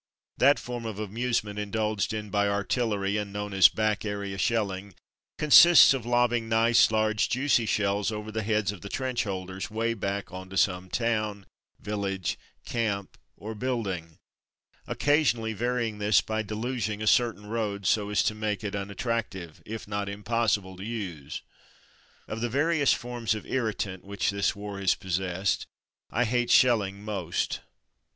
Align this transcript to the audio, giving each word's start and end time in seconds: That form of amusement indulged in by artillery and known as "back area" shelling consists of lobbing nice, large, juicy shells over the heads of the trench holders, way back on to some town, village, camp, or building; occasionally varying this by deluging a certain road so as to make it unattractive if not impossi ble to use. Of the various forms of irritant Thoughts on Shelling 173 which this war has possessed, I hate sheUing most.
That 0.39 0.57
form 0.57 0.87
of 0.87 0.97
amusement 0.97 1.59
indulged 1.59 2.11
in 2.11 2.31
by 2.31 2.47
artillery 2.47 3.17
and 3.17 3.31
known 3.31 3.53
as 3.53 3.67
"back 3.67 4.03
area" 4.03 4.39
shelling 4.39 4.95
consists 5.37 5.93
of 5.93 6.07
lobbing 6.07 6.49
nice, 6.49 6.89
large, 6.89 7.29
juicy 7.29 7.67
shells 7.67 8.11
over 8.11 8.31
the 8.31 8.41
heads 8.41 8.71
of 8.71 8.81
the 8.81 8.89
trench 8.89 9.25
holders, 9.25 9.69
way 9.69 9.93
back 9.93 10.33
on 10.33 10.49
to 10.49 10.57
some 10.57 10.89
town, 10.89 11.45
village, 11.79 12.39
camp, 12.65 13.15
or 13.37 13.53
building; 13.53 14.17
occasionally 14.87 15.53
varying 15.53 15.99
this 15.99 16.19
by 16.19 16.41
deluging 16.41 17.03
a 17.03 17.05
certain 17.05 17.45
road 17.45 17.85
so 17.85 18.09
as 18.09 18.23
to 18.23 18.33
make 18.33 18.63
it 18.63 18.75
unattractive 18.75 19.61
if 19.67 19.87
not 19.87 20.07
impossi 20.07 20.63
ble 20.63 20.77
to 20.77 20.83
use. 20.83 21.43
Of 22.27 22.41
the 22.41 22.49
various 22.49 22.91
forms 22.91 23.35
of 23.35 23.45
irritant 23.45 24.01
Thoughts 24.03 24.09
on 24.09 24.17
Shelling 24.17 24.31
173 24.31 24.31
which 24.31 24.31
this 24.43 24.55
war 24.55 24.79
has 24.79 24.95
possessed, 24.95 25.67
I 26.09 26.23
hate 26.23 26.49
sheUing 26.49 26.95
most. 27.01 27.59